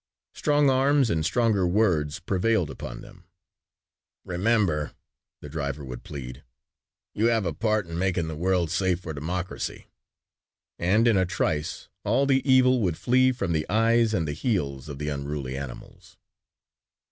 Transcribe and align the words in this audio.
Strong 0.33 0.67
arms 0.67 1.11
and 1.11 1.23
stronger 1.23 1.67
words 1.67 2.19
prevailed 2.19 2.71
upon 2.71 3.01
them. 3.01 3.23
"Remember," 4.25 4.93
the 5.41 5.47
driver 5.47 5.85
would 5.85 6.03
plead, 6.03 6.43
"you 7.13 7.27
have 7.27 7.45
a 7.45 7.53
part 7.53 7.85
in 7.85 7.99
making 7.99 8.27
the 8.27 8.35
world 8.35 8.71
safe 8.71 8.99
for 8.99 9.13
democracy," 9.13 9.85
and 10.79 11.07
in 11.07 11.17
a 11.17 11.25
trice 11.27 11.87
all 12.03 12.25
the 12.25 12.41
evil 12.51 12.81
would 12.81 12.97
flee 12.97 13.31
from 13.31 13.51
the 13.53 13.69
eyes 13.69 14.11
and 14.15 14.27
the 14.27 14.33
heels 14.33 14.89
of 14.89 14.97
the 14.97 15.09
unruly 15.09 15.55
animals. 15.55 16.17